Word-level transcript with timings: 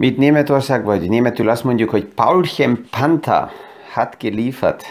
Mit 0.00 0.16
Németország 0.16 0.84
vagy 0.84 1.08
németül 1.08 1.48
azt 1.48 1.64
mondjuk, 1.64 1.90
hogy 1.90 2.04
Paulchen 2.04 2.86
Panta 2.90 3.50
hat 3.92 4.16
geliefert, 4.18 4.84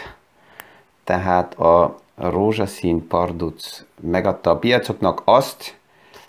tehát 1.04 1.54
a 1.58 2.00
rózsaszín 2.16 3.06
parduc 3.06 3.84
megadta 4.00 4.50
a 4.50 4.58
piacoknak 4.58 5.22
azt, 5.24 5.78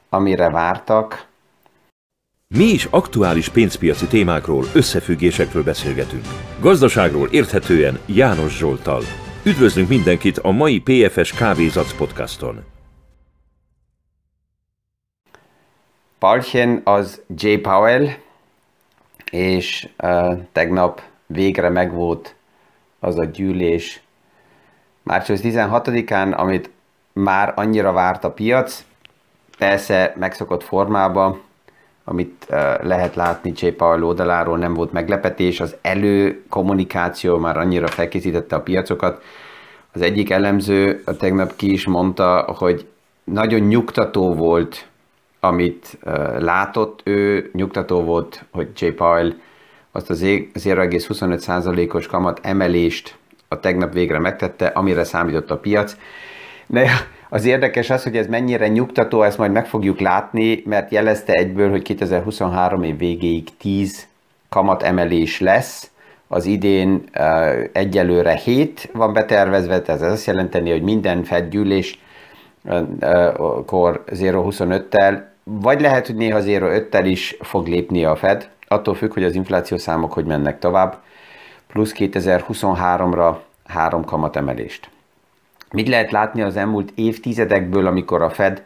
amire 0.10 0.50
vártak. 0.50 1.26
Mi 2.48 2.64
is 2.64 2.86
aktuális 2.86 3.50
pénzpiaci 3.50 4.08
témákról, 4.08 4.66
összefüggésekről 4.74 5.64
beszélgetünk. 5.64 6.26
Gazdaságról 6.60 7.28
érthetően 7.32 8.00
János 8.06 8.58
Zsoltal. 8.58 9.02
Üdvözlünk 9.44 9.90
mindenkit 9.90 10.38
a 10.38 10.52
mai 10.52 10.80
PFS 10.80 11.34
Kávézac 11.34 11.94
podcaston. 11.94 12.64
Paulchen 16.20 16.82
az 16.84 17.22
J. 17.36 17.54
Powell, 17.56 18.08
és 19.32 19.88
uh, 20.04 20.40
tegnap 20.52 21.02
végre 21.26 21.70
megvolt 21.70 22.36
az 23.00 23.20
a 23.20 23.26
gyűlés 23.26 24.02
március 25.04 25.40
16-án, 25.44 26.36
amit 26.36 26.70
már 27.14 27.54
annyira 27.56 27.92
várt 27.92 28.24
a 28.24 28.32
piac, 28.32 28.84
persze 29.58 30.14
megszokott 30.18 30.64
formában, 30.64 31.42
amit 32.04 32.46
uh, 32.50 32.84
lehet 32.84 33.16
látni 33.16 33.52
J. 33.56 33.68
Powell 33.68 34.04
oldaláról, 34.04 34.58
nem 34.58 34.74
volt 34.74 34.92
meglepetés, 34.92 35.60
az 35.60 35.76
előkommunikáció 35.82 37.38
már 37.38 37.58
annyira 37.58 37.88
felkészítette 37.88 38.56
a 38.56 38.62
piacokat. 38.62 39.24
Az 39.94 40.02
egyik 40.02 40.30
elemző 40.30 41.02
a 41.06 41.16
tegnap 41.16 41.56
ki 41.56 41.72
is 41.72 41.86
mondta, 41.86 42.56
hogy 42.58 42.88
nagyon 43.24 43.60
nyugtató 43.60 44.34
volt 44.34 44.88
amit 45.44 45.98
látott 46.40 47.02
ő, 47.04 47.50
nyugtató 47.54 48.02
volt, 48.02 48.46
hogy 48.52 48.68
J. 48.80 48.86
Powell 48.86 49.34
azt 49.92 50.10
az 50.10 50.22
0,25%-os 50.22 52.08
kamat 52.08 52.40
emelést 52.44 53.16
a 53.48 53.60
tegnap 53.60 53.94
végre 53.94 54.20
megtette, 54.20 54.66
amire 54.66 55.04
számított 55.04 55.52
a 55.52 55.58
piac. 55.58 55.96
De 56.68 56.90
az 57.30 57.46
érdekes 57.46 57.90
az, 57.90 58.04
hogy 58.04 58.18
ez 58.18 58.28
mennyire 58.28 58.68
nyugtató, 58.68 59.22
ezt 59.24 59.38
majd 59.38 59.52
meg 59.52 59.68
fogjuk 59.68 60.00
látni, 60.00 60.62
mert 60.66 60.92
jelezte 60.92 61.34
egyből, 61.34 61.70
hogy 61.70 61.82
2023 61.82 62.84
év 62.84 62.98
végéig 62.98 63.58
10 63.58 64.08
kamat 64.50 64.84
emelés 64.84 65.40
lesz. 65.40 65.92
Az 66.28 66.46
idén 66.46 67.04
uh, 67.18 67.70
egyelőre 67.72 68.34
7 68.36 68.90
van 68.94 69.14
betervezve, 69.14 69.82
ez 69.86 70.02
azt 70.02 70.26
jelenteni, 70.26 70.72
hogy 70.72 70.82
minden 70.82 71.24
Fed 71.24 71.50
gyűlés 71.50 72.00
uh, 72.64 72.82
uh, 73.00 73.66
kor 73.66 74.04
0,25-tel 74.08 75.30
vagy 75.44 75.82
lehet, 75.82 76.06
hogy 76.06 76.16
néha 76.16 76.40
0,5-tel 76.40 77.04
is 77.06 77.36
fog 77.40 77.68
lépni 77.68 78.06
a 78.06 78.16
Fed, 78.16 78.50
attól 78.68 78.96
függ, 78.96 79.14
hogy 79.14 79.24
az 79.24 79.36
infláció 79.36 79.78
számok 79.78 80.14
hogy 80.14 80.26
mennek 80.26 80.60
tovább, 80.60 80.98
plusz 81.68 81.94
2023-ra 81.98 83.36
három 83.66 84.06
kamatemelést. 84.06 84.90
Mit 85.72 85.88
lehet 85.88 86.12
látni 86.12 86.42
az 86.42 86.58
elmúlt 86.58 86.92
évtizedekből, 86.96 87.88
amikor 87.88 88.22
a 88.22 88.30
Fed 88.30 88.64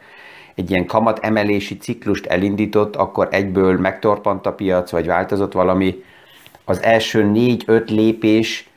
egy 0.54 0.70
ilyen 0.70 0.86
kamat 0.86 1.18
emelési 1.18 1.76
ciklust 1.76 2.26
elindított, 2.26 2.96
akkor 2.96 3.28
egyből 3.30 3.78
megtorpant 3.78 4.46
a 4.46 4.52
piac, 4.52 4.90
vagy 4.90 5.06
változott 5.06 5.52
valami. 5.52 6.04
Az 6.64 6.82
első 6.82 7.24
négy-öt 7.24 7.90
lépéshez 7.90 8.68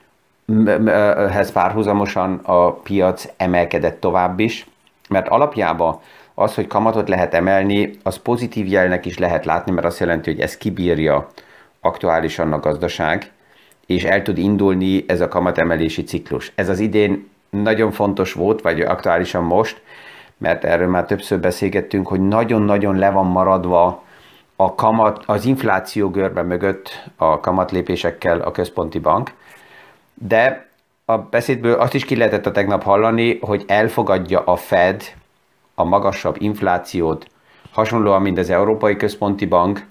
párhuzamosan 1.53 2.39
a 2.43 2.71
piac 2.73 3.25
emelkedett 3.37 3.99
tovább 3.99 4.39
is, 4.39 4.67
mert 5.09 5.27
alapjában 5.27 5.99
az, 6.39 6.55
hogy 6.55 6.67
kamatot 6.67 7.09
lehet 7.09 7.33
emelni, 7.33 7.91
az 8.03 8.17
pozitív 8.17 8.67
jelnek 8.67 9.05
is 9.05 9.17
lehet 9.17 9.45
látni, 9.45 9.71
mert 9.71 9.85
azt 9.85 9.99
jelenti, 9.99 10.31
hogy 10.31 10.39
ez 10.39 10.57
kibírja 10.57 11.27
aktuálisan 11.81 12.53
a 12.53 12.59
gazdaság, 12.59 13.31
és 13.85 14.03
el 14.03 14.21
tud 14.21 14.37
indulni 14.37 15.03
ez 15.07 15.21
a 15.21 15.27
kamatemelési 15.27 16.03
ciklus. 16.03 16.51
Ez 16.55 16.69
az 16.69 16.79
idén 16.79 17.29
nagyon 17.49 17.91
fontos 17.91 18.33
volt, 18.33 18.61
vagy 18.61 18.81
aktuálisan 18.81 19.43
most, 19.43 19.81
mert 20.37 20.63
erről 20.63 20.87
már 20.87 21.05
többször 21.05 21.39
beszélgettünk, 21.39 22.07
hogy 22.07 22.27
nagyon-nagyon 22.27 22.95
le 22.97 23.09
van 23.09 23.25
maradva 23.25 24.03
a 24.55 24.75
kamat, 24.75 25.23
az 25.25 25.45
infláció 25.45 26.09
görbe 26.09 26.41
mögött 26.41 27.09
a 27.15 27.39
kamatlépésekkel 27.39 28.39
a 28.39 28.51
központi 28.51 28.99
bank, 28.99 29.31
de 30.13 30.67
a 31.05 31.17
beszédből 31.17 31.73
azt 31.73 31.93
is 31.93 32.05
ki 32.05 32.15
lehetett 32.15 32.45
a 32.45 32.51
tegnap 32.51 32.83
hallani, 32.83 33.39
hogy 33.41 33.63
elfogadja 33.67 34.39
a 34.39 34.55
Fed 34.55 35.03
a 35.79 35.83
magasabb 35.83 36.35
inflációt, 36.39 37.27
hasonlóan, 37.71 38.21
mint 38.21 38.37
az 38.37 38.49
Európai 38.49 38.95
Központi 38.95 39.45
Bank, 39.45 39.85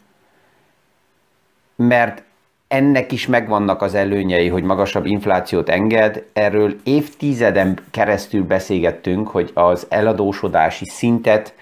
mert 1.76 2.22
ennek 2.69 3.12
is 3.12 3.26
megvannak 3.26 3.82
az 3.82 3.94
előnyei, 3.94 4.49
hogy 4.49 4.62
magasabb 4.62 5.06
inflációt 5.06 5.69
enged. 5.69 6.25
Erről 6.32 6.76
évtizeden 6.84 7.78
keresztül 7.91 8.44
beszélgettünk, 8.44 9.28
hogy 9.28 9.50
az 9.54 9.87
eladósodási 9.88 10.84
szintet 10.84 11.54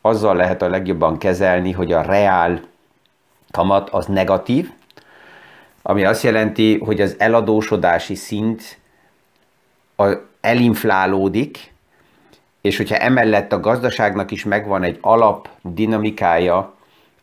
azzal 0.00 0.36
lehet 0.36 0.62
a 0.62 0.68
legjobban 0.68 1.18
kezelni, 1.18 1.72
hogy 1.72 1.92
a 1.92 2.02
reál 2.02 2.60
kamat 3.50 3.90
az 3.90 4.06
negatív, 4.06 4.70
ami 5.82 6.04
azt 6.04 6.22
jelenti, 6.22 6.78
hogy 6.78 7.00
az 7.00 7.14
eladósodási 7.18 8.14
szint 8.14 8.78
elinflálódik, 10.40 11.71
és 12.62 12.76
hogyha 12.76 12.96
emellett 12.96 13.52
a 13.52 13.60
gazdaságnak 13.60 14.30
is 14.30 14.44
megvan 14.44 14.82
egy 14.82 14.98
alap 15.00 15.48
dinamikája, 15.62 16.74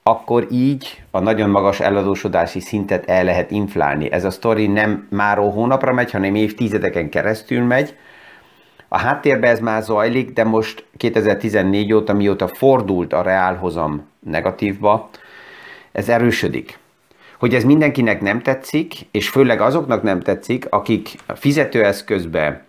akkor 0.04 0.48
így 0.52 1.04
a 1.12 1.20
nagyon 1.20 1.50
magas 1.50 1.80
eladósodási 1.80 2.60
szintet 2.60 3.10
el 3.10 3.24
lehet 3.24 3.52
inflálni. 3.52 4.12
Ez 4.12 4.24
a 4.24 4.30
sztori 4.30 4.68
nem 4.68 5.08
máró 5.10 5.50
hónapra 5.50 5.94
megy, 5.94 6.12
hanem 6.12 6.36
évtizedeken 6.36 7.10
keresztül 7.10 7.64
megy. 7.64 7.96
A 8.88 8.98
háttérben 8.98 9.52
ez 9.52 9.60
már 9.60 9.84
zajlik, 9.84 10.34
de 10.34 10.44
most 10.44 10.86
2014 10.98 11.94
óta, 11.94 12.14
mióta 12.14 12.48
fordult 12.48 13.14
a 13.14 13.22
reálhozam 13.22 14.08
negatívba, 14.20 15.10
ez 15.92 16.10
erősödik. 16.10 16.80
Hogy 17.40 17.56
ez 17.56 17.64
mindenkinek 17.64 18.22
nem 18.22 18.42
tetszik, 18.42 18.94
és 19.12 19.30
főleg 19.30 19.62
azoknak 19.62 20.04
nem 20.04 20.20
tetszik, 20.20 20.66
akik 20.70 21.16
a 21.26 21.36
fizetőeszközbe 21.36 22.64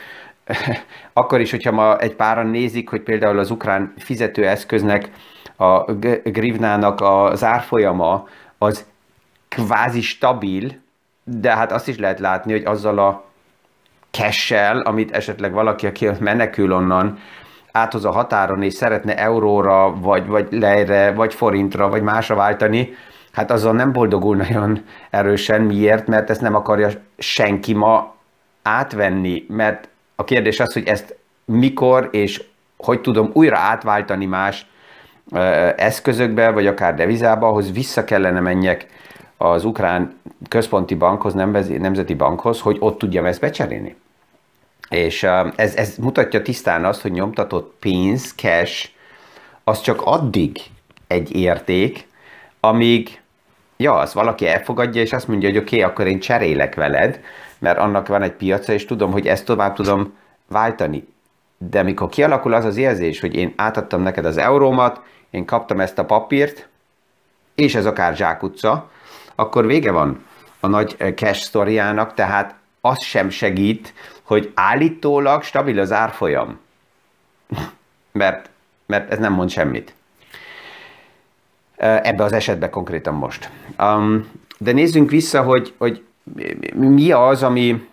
akkor 1.12 1.40
is, 1.40 1.50
hogyha 1.50 1.72
ma 1.72 1.98
egy 1.98 2.14
páran 2.14 2.46
nézik, 2.46 2.88
hogy 2.88 3.00
például 3.00 3.38
az 3.38 3.50
ukrán 3.50 3.94
fizetőeszköznek, 3.98 5.10
a 5.56 5.92
grivnának 6.24 7.00
az 7.00 7.44
árfolyama 7.44 8.28
az 8.58 8.84
kvázi 9.48 10.00
stabil, 10.00 10.80
de 11.24 11.56
hát 11.56 11.72
azt 11.72 11.88
is 11.88 11.98
lehet 11.98 12.18
látni, 12.18 12.52
hogy 12.52 12.64
azzal 12.64 12.98
a 12.98 13.24
cash 14.10 14.54
amit 14.84 15.10
esetleg 15.10 15.52
valaki, 15.52 15.86
aki 15.86 16.08
menekül 16.20 16.72
onnan, 16.72 17.18
áthoz 17.72 18.04
a 18.04 18.10
határon, 18.10 18.62
és 18.62 18.74
szeretne 18.74 19.16
euróra, 19.16 19.94
vagy, 20.00 20.26
vagy 20.26 20.46
lejre, 20.50 21.12
vagy 21.12 21.34
forintra, 21.34 21.88
vagy 21.88 22.02
másra 22.02 22.34
váltani, 22.34 22.94
hát 23.32 23.50
azzal 23.50 23.72
nem 23.72 23.92
boldogul 23.92 24.36
nagyon 24.36 24.84
erősen. 25.10 25.62
Miért? 25.62 26.06
Mert 26.06 26.30
ezt 26.30 26.40
nem 26.40 26.54
akarja 26.54 26.88
senki 27.18 27.74
ma 27.74 28.14
átvenni, 28.62 29.44
mert 29.48 29.88
a 30.14 30.24
kérdés 30.24 30.60
az, 30.60 30.72
hogy 30.72 30.86
ezt 30.86 31.16
mikor 31.44 32.08
és 32.12 32.44
hogy 32.76 33.00
tudom 33.00 33.30
újra 33.32 33.58
átváltani 33.58 34.26
más 34.26 34.66
eszközökbe, 35.76 36.50
vagy 36.50 36.66
akár 36.66 36.94
devizába, 36.94 37.46
ahhoz 37.46 37.72
vissza 37.72 38.04
kellene 38.04 38.40
menjek 38.40 38.86
az 39.36 39.64
ukrán 39.64 40.20
központi 40.48 40.94
bankhoz, 40.94 41.34
nemzeti 41.78 42.14
bankhoz, 42.14 42.60
hogy 42.60 42.76
ott 42.80 42.98
tudjam 42.98 43.26
ezt 43.26 43.40
becserélni. 43.40 43.96
És 44.88 45.22
ez, 45.56 45.74
ez 45.74 45.96
mutatja 45.96 46.42
tisztán 46.42 46.84
azt, 46.84 47.00
hogy 47.00 47.12
nyomtatott 47.12 47.76
pénz, 47.80 48.34
cash, 48.36 48.88
az 49.64 49.80
csak 49.80 50.02
addig 50.02 50.58
egy 51.06 51.34
érték, 51.34 52.06
amíg, 52.60 53.20
ja, 53.76 53.94
az 53.94 54.14
valaki 54.14 54.46
elfogadja, 54.46 55.00
és 55.00 55.12
azt 55.12 55.28
mondja, 55.28 55.48
hogy 55.48 55.58
oké, 55.58 55.76
okay, 55.76 55.90
akkor 55.90 56.06
én 56.06 56.20
cserélek 56.20 56.74
veled, 56.74 57.20
mert 57.58 57.78
annak 57.78 58.06
van 58.06 58.22
egy 58.22 58.32
piaca, 58.32 58.72
és 58.72 58.84
tudom, 58.84 59.12
hogy 59.12 59.26
ezt 59.26 59.44
tovább 59.44 59.74
tudom 59.74 60.14
váltani. 60.48 61.14
De 61.58 61.82
mikor 61.82 62.08
kialakul 62.08 62.52
az 62.52 62.64
az 62.64 62.76
érzés, 62.76 63.20
hogy 63.20 63.34
én 63.34 63.52
átadtam 63.56 64.02
neked 64.02 64.24
az 64.24 64.36
eurómat, 64.36 65.00
én 65.30 65.44
kaptam 65.44 65.80
ezt 65.80 65.98
a 65.98 66.04
papírt, 66.04 66.68
és 67.54 67.74
ez 67.74 67.86
akár 67.86 68.16
zsákutca, 68.16 68.90
akkor 69.34 69.66
vége 69.66 69.90
van 69.90 70.24
a 70.60 70.66
nagy 70.66 70.96
cash 71.14 71.42
sztoriának, 71.42 72.14
tehát 72.14 72.54
az 72.80 73.02
sem 73.02 73.30
segít, 73.30 73.94
hogy 74.22 74.52
állítólag 74.54 75.42
stabil 75.42 75.80
az 75.80 75.92
árfolyam. 75.92 76.58
mert, 78.12 78.50
mert 78.86 79.10
ez 79.10 79.18
nem 79.18 79.32
mond 79.32 79.50
semmit. 79.50 79.94
Ebbe 81.76 82.24
az 82.24 82.32
esetben 82.32 82.70
konkrétan 82.70 83.14
most. 83.14 83.50
Um, 83.78 84.30
de 84.58 84.72
nézzünk 84.72 85.10
vissza, 85.10 85.42
hogy, 85.42 85.74
hogy 85.78 86.04
mi 86.74 87.10
az, 87.10 87.42
ami 87.42 87.88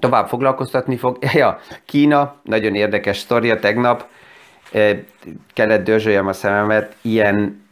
tovább 0.00 0.28
foglalkoztatni 0.28 0.96
fog. 0.96 1.18
Ja, 1.32 1.58
Kína, 1.84 2.34
nagyon 2.42 2.74
érdekes 2.74 3.18
sztoria 3.18 3.58
tegnap, 3.58 4.06
kellett 5.52 5.84
dörzsöljem 5.84 6.26
a 6.26 6.32
szememet, 6.32 6.96
ilyen 7.00 7.68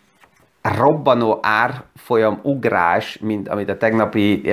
robbanó 0.62 1.38
árfolyam 1.42 2.38
ugrás, 2.42 3.18
mint 3.18 3.48
amit 3.48 3.68
a 3.68 3.76
tegnapi 3.76 4.52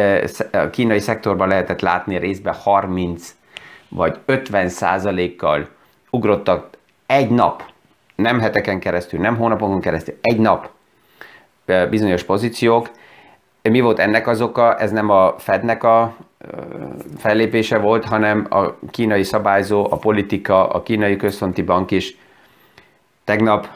a 0.52 0.70
kínai 0.70 1.00
szektorban 1.00 1.48
lehetett 1.48 1.82
látni 1.82 2.18
részben 2.18 2.54
30 2.54 3.36
vagy 3.90 4.18
50 4.26 4.70
százalékkal 4.70 5.68
ugrottak 6.10 6.70
egy 7.06 7.30
nap, 7.30 7.64
nem 8.16 8.40
heteken 8.40 8.80
keresztül, 8.80 9.20
nem 9.20 9.38
hónapokon 9.38 9.82
keresztül, 9.82 10.18
egy 10.22 10.40
nap 10.40 10.70
bizonyos 11.90 12.24
pozíciók. 12.24 12.90
Mi 13.62 13.80
volt 13.80 14.00
ennek 14.00 14.28
az 14.28 14.42
oka? 14.42 14.78
Ez 14.78 14.92
nem 14.92 15.10
a 15.10 15.36
Fednek 15.38 15.84
a 15.84 16.16
fellépése 17.18 17.78
volt, 17.78 18.06
hanem 18.06 18.48
a 18.50 18.80
kínai 18.92 19.24
szabályzó, 19.24 19.88
a 19.92 19.98
politika, 19.98 20.68
a 20.70 20.84
kínai 20.84 21.16
központi 21.16 21.62
bank 21.62 21.92
is 21.92 22.18
tegnap 23.24 23.68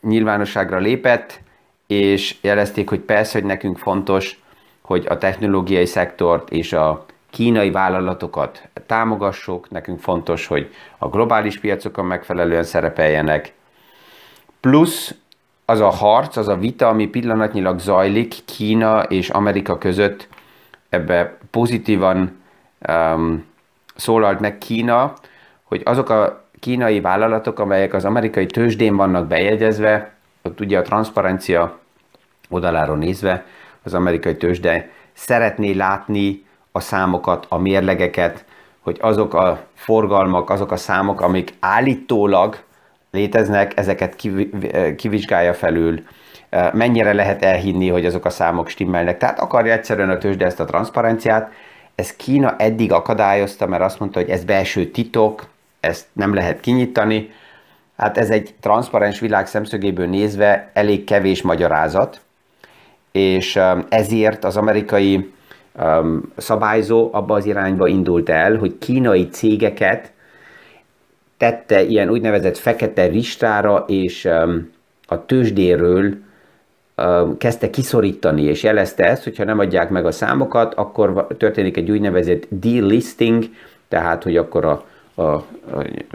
nyilvánosságra 0.00 0.78
lépett, 0.78 1.40
és 1.86 2.36
jelezték, 2.40 2.88
hogy 2.88 3.00
persze, 3.00 3.38
hogy 3.38 3.48
nekünk 3.48 3.78
fontos, 3.78 4.40
hogy 4.80 5.06
a 5.08 5.18
technológiai 5.18 5.86
szektort 5.86 6.50
és 6.50 6.72
a 6.72 7.04
kínai 7.30 7.70
vállalatokat 7.70 8.68
támogassuk, 8.86 9.70
nekünk 9.70 10.00
fontos, 10.00 10.46
hogy 10.46 10.74
a 10.98 11.08
globális 11.08 11.58
piacokon 11.58 12.04
megfelelően 12.04 12.62
szerepeljenek, 12.62 13.52
plusz 14.60 15.14
az 15.64 15.80
a 15.80 15.90
harc, 15.90 16.36
az 16.36 16.48
a 16.48 16.56
vita, 16.56 16.88
ami 16.88 17.06
pillanatnyilag 17.06 17.78
zajlik 17.78 18.34
Kína 18.44 19.02
és 19.02 19.30
Amerika 19.30 19.78
között, 19.78 20.28
ebbe 20.92 21.38
pozitívan 21.50 22.42
um, 22.88 23.44
szólalt 23.94 24.40
meg 24.40 24.58
Kína, 24.58 25.12
hogy 25.62 25.82
azok 25.84 26.08
a 26.08 26.44
kínai 26.60 27.00
vállalatok, 27.00 27.58
amelyek 27.58 27.94
az 27.94 28.04
amerikai 28.04 28.46
tőzsdén 28.46 28.96
vannak 28.96 29.26
bejegyezve, 29.26 30.12
ott 30.42 30.60
ugye 30.60 30.78
a 30.78 30.82
transzparencia 30.82 31.78
oldaláról 32.48 32.96
nézve 32.96 33.44
az 33.82 33.94
amerikai 33.94 34.36
tőzsde 34.36 34.90
szeretné 35.12 35.72
látni 35.72 36.46
a 36.72 36.80
számokat, 36.80 37.46
a 37.48 37.58
mérlegeket, 37.58 38.44
hogy 38.80 38.98
azok 39.00 39.34
a 39.34 39.66
forgalmak, 39.74 40.50
azok 40.50 40.72
a 40.72 40.76
számok, 40.76 41.20
amik 41.20 41.54
állítólag 41.60 42.62
léteznek, 43.10 43.78
ezeket 43.78 44.16
kivizsgálja 44.96 45.54
felül, 45.54 46.02
mennyire 46.72 47.12
lehet 47.12 47.42
elhinni, 47.42 47.88
hogy 47.88 48.06
azok 48.06 48.24
a 48.24 48.30
számok 48.30 48.68
stimmelnek. 48.68 49.18
Tehát 49.18 49.40
akarja 49.40 49.72
egyszerűen 49.72 50.10
a 50.10 50.18
tőzsde 50.18 50.44
ezt 50.44 50.60
a 50.60 50.64
transzparenciát. 50.64 51.52
Ez 51.94 52.16
Kína 52.16 52.56
eddig 52.56 52.92
akadályozta, 52.92 53.66
mert 53.66 53.82
azt 53.82 53.98
mondta, 53.98 54.18
hogy 54.20 54.30
ez 54.30 54.44
belső 54.44 54.86
titok, 54.86 55.46
ezt 55.80 56.06
nem 56.12 56.34
lehet 56.34 56.60
kinyitani. 56.60 57.30
Hát 57.96 58.18
ez 58.18 58.30
egy 58.30 58.54
transzparens 58.60 59.20
világ 59.20 59.46
szemszögéből 59.46 60.06
nézve 60.06 60.70
elég 60.72 61.04
kevés 61.04 61.42
magyarázat, 61.42 62.20
és 63.12 63.60
ezért 63.88 64.44
az 64.44 64.56
amerikai 64.56 65.32
szabályzó 66.36 67.08
abba 67.12 67.34
az 67.34 67.46
irányba 67.46 67.86
indult 67.86 68.28
el, 68.28 68.56
hogy 68.56 68.78
kínai 68.78 69.28
cégeket 69.28 70.12
tette 71.36 71.82
ilyen 71.82 72.10
úgynevezett 72.10 72.56
fekete 72.56 73.04
listára, 73.04 73.84
és 73.86 74.28
a 75.06 75.24
tőzsdéről 75.26 76.14
kezdte 77.38 77.70
kiszorítani, 77.70 78.42
és 78.42 78.62
jelezte 78.62 79.04
ezt, 79.04 79.24
hogyha 79.24 79.44
nem 79.44 79.58
adják 79.58 79.90
meg 79.90 80.06
a 80.06 80.12
számokat, 80.12 80.74
akkor 80.74 81.26
történik 81.38 81.76
egy 81.76 81.90
úgynevezett 81.90 82.46
delisting, 82.48 83.44
tehát 83.88 84.22
hogy 84.22 84.36
akkor 84.36 84.64
a, 84.64 84.84
a, 85.22 85.22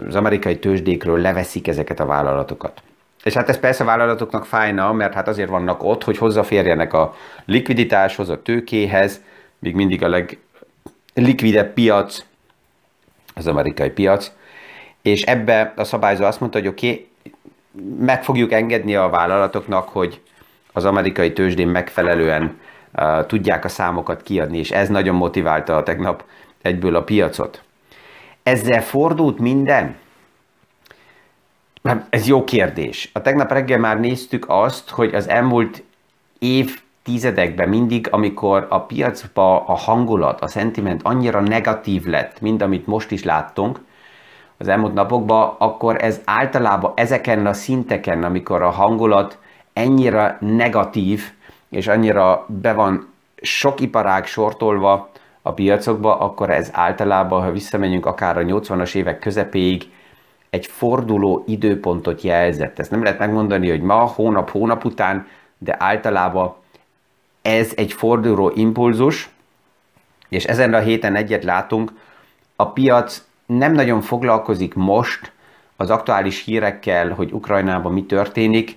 az 0.08 0.14
amerikai 0.14 0.58
tőzsdékről 0.58 1.20
leveszik 1.20 1.68
ezeket 1.68 2.00
a 2.00 2.06
vállalatokat. 2.06 2.82
És 3.24 3.34
hát 3.34 3.48
ez 3.48 3.58
persze 3.58 3.82
a 3.82 3.86
vállalatoknak 3.86 4.44
fájna, 4.44 4.92
mert 4.92 5.14
hát 5.14 5.28
azért 5.28 5.48
vannak 5.48 5.82
ott, 5.82 6.04
hogy 6.04 6.18
hozzáférjenek 6.18 6.92
a 6.92 7.14
likviditáshoz, 7.44 8.28
a 8.28 8.42
tőkéhez, 8.42 9.20
még 9.58 9.74
mindig 9.74 10.02
a 10.04 10.24
leglikvidebb 11.14 11.72
piac, 11.72 12.24
az 13.34 13.46
amerikai 13.46 13.90
piac, 13.90 14.32
és 15.02 15.22
ebbe 15.22 15.72
a 15.76 15.84
szabályzó 15.84 16.24
azt 16.24 16.40
mondta, 16.40 16.58
hogy 16.58 16.68
oké, 16.68 16.88
okay, 16.88 17.06
meg 17.98 18.24
fogjuk 18.24 18.52
engedni 18.52 18.94
a 18.94 19.08
vállalatoknak, 19.08 19.88
hogy 19.88 20.20
az 20.72 20.84
amerikai 20.84 21.32
tőzsdén 21.32 21.68
megfelelően 21.68 22.58
uh, 22.92 23.26
tudják 23.26 23.64
a 23.64 23.68
számokat 23.68 24.22
kiadni, 24.22 24.58
és 24.58 24.70
ez 24.70 24.88
nagyon 24.88 25.14
motiválta 25.14 25.76
a 25.76 25.82
tegnap 25.82 26.24
egyből 26.62 26.96
a 26.96 27.02
piacot. 27.02 27.62
Ezzel 28.42 28.82
fordult 28.82 29.38
minden? 29.38 29.96
Ez 32.10 32.26
jó 32.26 32.44
kérdés. 32.44 33.10
A 33.12 33.20
tegnap 33.20 33.52
reggel 33.52 33.78
már 33.78 34.00
néztük 34.00 34.44
azt, 34.48 34.90
hogy 34.90 35.14
az 35.14 35.28
elmúlt 35.28 35.82
év 36.38 36.80
tizedekben 37.02 37.68
mindig, 37.68 38.08
amikor 38.10 38.66
a 38.70 38.80
piacba 38.80 39.64
a 39.66 39.74
hangulat, 39.74 40.40
a 40.40 40.48
szentiment 40.48 41.00
annyira 41.04 41.40
negatív 41.40 42.04
lett, 42.04 42.40
mint 42.40 42.62
amit 42.62 42.86
most 42.86 43.10
is 43.10 43.24
láttunk 43.24 43.80
az 44.58 44.68
elmúlt 44.68 44.94
napokban, 44.94 45.54
akkor 45.58 46.02
ez 46.02 46.20
általában 46.24 46.92
ezeken 46.94 47.46
a 47.46 47.52
szinteken, 47.52 48.24
amikor 48.24 48.62
a 48.62 48.70
hangulat 48.70 49.38
ennyire 49.78 50.38
negatív, 50.40 51.32
és 51.68 51.86
annyira 51.86 52.46
be 52.48 52.72
van 52.72 53.12
sok 53.42 53.80
iparág 53.80 54.26
sortolva 54.26 55.10
a 55.42 55.52
piacokba, 55.52 56.18
akkor 56.18 56.50
ez 56.50 56.70
általában, 56.72 57.42
ha 57.42 57.52
visszamegyünk 57.52 58.06
akár 58.06 58.38
a 58.38 58.42
80-as 58.42 58.94
évek 58.94 59.18
közepéig, 59.18 59.90
egy 60.50 60.66
forduló 60.66 61.44
időpontot 61.46 62.22
jelzett. 62.22 62.78
Ezt 62.78 62.90
nem 62.90 63.02
lehet 63.02 63.18
megmondani, 63.18 63.70
hogy 63.70 63.80
ma, 63.80 63.94
hónap, 63.94 64.50
hónap 64.50 64.84
után, 64.84 65.26
de 65.58 65.76
általában 65.78 66.54
ez 67.42 67.72
egy 67.76 67.92
forduló 67.92 68.52
impulzus, 68.54 69.28
és 70.28 70.44
ezen 70.44 70.74
a 70.74 70.78
héten 70.78 71.14
egyet 71.14 71.44
látunk, 71.44 71.92
a 72.56 72.66
piac 72.66 73.24
nem 73.46 73.72
nagyon 73.72 74.00
foglalkozik 74.00 74.74
most 74.74 75.32
az 75.76 75.90
aktuális 75.90 76.44
hírekkel, 76.44 77.10
hogy 77.10 77.32
Ukrajnában 77.32 77.92
mi 77.92 78.04
történik, 78.04 78.76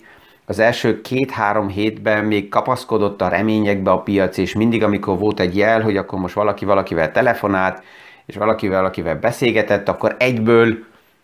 az 0.51 0.59
első 0.59 1.01
két-három 1.01 1.67
hétben 1.67 2.25
még 2.25 2.49
kapaszkodott 2.49 3.21
a 3.21 3.27
reményekbe 3.27 3.91
a 3.91 4.01
piac, 4.01 4.37
és 4.37 4.53
mindig, 4.53 4.83
amikor 4.83 5.17
volt 5.17 5.39
egy 5.39 5.57
jel, 5.57 5.81
hogy 5.81 5.97
akkor 5.97 6.19
most 6.19 6.33
valaki 6.33 6.65
valakivel 6.65 7.11
telefonált, 7.11 7.83
és 8.25 8.35
valakivel 8.35 8.77
valakivel 8.77 9.15
beszélgetett, 9.15 9.89
akkor 9.89 10.15
egyből 10.19 10.77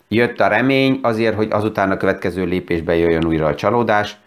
jött 0.08 0.40
a 0.40 0.48
remény 0.48 1.00
azért, 1.02 1.36
hogy 1.36 1.48
azután 1.52 1.92
a 1.92 1.98
következő 1.98 2.46
lépésbe 2.46 2.96
jöjjön 2.96 3.26
újra 3.26 3.46
a 3.46 3.56
csalódás. 3.56 4.18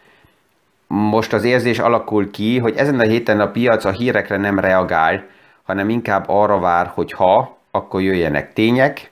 Most 0.86 1.32
az 1.32 1.44
érzés 1.44 1.78
alakul 1.78 2.30
ki, 2.30 2.58
hogy 2.58 2.76
ezen 2.76 3.00
a 3.00 3.04
héten 3.04 3.40
a 3.40 3.50
piac 3.50 3.84
a 3.84 3.90
hírekre 3.90 4.36
nem 4.36 4.58
reagál, 4.58 5.24
hanem 5.62 5.88
inkább 5.88 6.24
arra 6.28 6.58
vár, 6.58 6.90
hogy 6.94 7.12
ha, 7.12 7.58
akkor 7.70 8.00
jöjjenek 8.00 8.52
tények, 8.52 9.10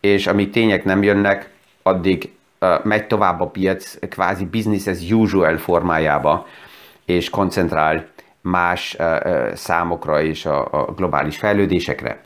és 0.00 0.26
amíg 0.26 0.50
tények 0.50 0.84
nem 0.84 1.02
jönnek, 1.02 1.50
addig 1.82 2.30
megy 2.82 3.06
tovább 3.06 3.40
a 3.40 3.46
piac 3.46 4.08
kvázi 4.08 4.44
business 4.44 4.86
as 4.86 5.10
usual 5.10 5.56
formájába, 5.56 6.46
és 7.04 7.30
koncentrál 7.30 8.06
más 8.40 8.96
számokra 9.54 10.22
és 10.22 10.46
a 10.46 10.92
globális 10.96 11.36
fejlődésekre. 11.36 12.20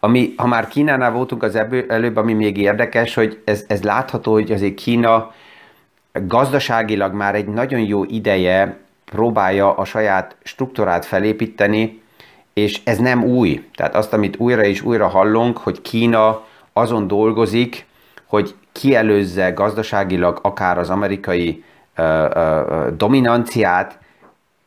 Ami, 0.00 0.34
ha 0.36 0.46
már 0.46 0.68
Kínánál 0.68 1.12
voltunk 1.12 1.42
az 1.42 1.60
előbb, 1.88 2.16
ami 2.16 2.32
még 2.32 2.56
érdekes, 2.56 3.14
hogy 3.14 3.42
ez, 3.44 3.64
ez 3.68 3.82
látható, 3.82 4.32
hogy 4.32 4.52
azért 4.52 4.74
Kína 4.74 5.32
gazdaságilag 6.12 7.14
már 7.14 7.34
egy 7.34 7.46
nagyon 7.46 7.80
jó 7.80 8.04
ideje 8.04 8.78
próbálja 9.04 9.74
a 9.74 9.84
saját 9.84 10.36
struktúrát 10.42 11.04
felépíteni, 11.04 12.02
és 12.54 12.80
ez 12.84 12.98
nem 12.98 13.24
új. 13.24 13.64
Tehát 13.74 13.94
azt, 13.94 14.12
amit 14.12 14.36
újra 14.36 14.64
és 14.64 14.82
újra 14.82 15.08
hallunk, 15.08 15.58
hogy 15.58 15.82
Kína 15.82 16.44
azon 16.72 17.06
dolgozik, 17.06 17.86
hogy 18.30 18.54
kielőzze 18.72 19.50
gazdaságilag 19.50 20.38
akár 20.42 20.78
az 20.78 20.90
amerikai 20.90 21.64
uh, 21.98 22.06
uh, 22.06 22.88
dominanciát, 22.96 23.98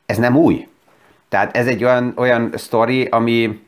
ez 0.05 0.17
nem 0.17 0.35
új. 0.35 0.67
Tehát 1.29 1.57
ez 1.57 1.67
egy 1.67 1.83
olyan, 1.83 2.13
olyan 2.15 2.51
sztori, 2.55 3.05
ami, 3.05 3.59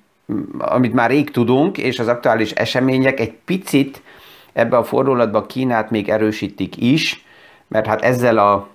amit 0.58 0.94
már 0.94 1.10
rég 1.10 1.32
tudunk, 1.32 1.78
és 1.78 2.00
az 2.00 2.08
aktuális 2.08 2.52
események 2.52 3.20
egy 3.20 3.34
picit 3.46 4.02
ebbe 4.54 4.78
a 4.78 4.84
fordulatba 4.84 5.46
Kínát 5.46 5.90
még 5.90 6.10
erősítik 6.10 6.78
is, 6.78 7.25
mert 7.68 7.86
hát 7.86 8.02
ezzel 8.02 8.38
a 8.38 8.68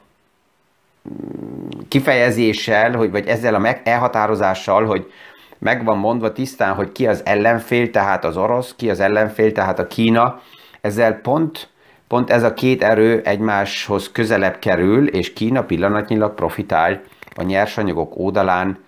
kifejezéssel, 1.88 2.96
hogy, 2.96 3.10
vagy 3.10 3.26
ezzel 3.26 3.54
a 3.54 3.76
elhatározással, 3.84 4.84
hogy 4.84 5.12
meg 5.58 5.84
van 5.84 5.98
mondva 5.98 6.32
tisztán, 6.32 6.74
hogy 6.74 6.92
ki 6.92 7.06
az 7.06 7.22
ellenfél, 7.24 7.90
tehát 7.90 8.24
az 8.24 8.36
orosz, 8.36 8.74
ki 8.76 8.90
az 8.90 9.00
ellenfél, 9.00 9.52
tehát 9.52 9.78
a 9.78 9.86
Kína, 9.86 10.40
ezzel 10.80 11.14
pont, 11.14 11.68
pont 12.06 12.30
ez 12.30 12.42
a 12.42 12.54
két 12.54 12.82
erő 12.82 13.20
egymáshoz 13.24 14.12
közelebb 14.12 14.58
kerül, 14.58 15.08
és 15.08 15.32
Kína 15.32 15.62
pillanatnyilag 15.62 16.34
profitál 16.34 17.00
a 17.34 17.42
nyersanyagok 17.42 18.12
oldalán, 18.16 18.78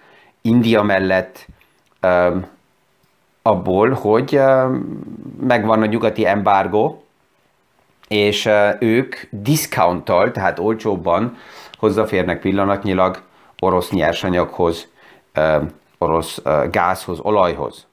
India 0.43 0.83
mellett, 0.83 1.47
abból, 3.43 3.91
hogy 3.91 4.41
megvan 5.41 5.83
a 5.83 5.87
nyugati 5.87 6.27
embargo, 6.27 6.97
és 8.09 8.49
ők 8.79 9.17
discounttal, 9.31 10.31
tehát 10.31 10.59
olcsóbban 10.59 11.37
hozzáférnek 11.79 12.41
pillanatnyilag 12.41 13.23
orosz 13.59 13.91
nyersanyaghoz, 13.91 14.89
orosz 15.99 16.43
gázhoz, 16.71 17.19
olajhoz. 17.19 17.87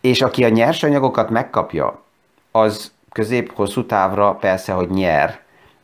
És 0.00 0.22
aki 0.22 0.44
a 0.44 0.48
nyersanyagokat 0.48 1.30
megkapja, 1.30 2.02
az 2.50 2.92
közép-hosszú 3.12 3.86
távra 3.86 4.34
persze, 4.34 4.72
hogy 4.72 4.88
nyer, 4.88 5.40